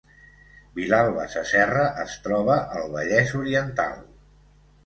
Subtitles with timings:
[0.77, 4.05] Vilalba Sasserra es troba al Vallès Oriental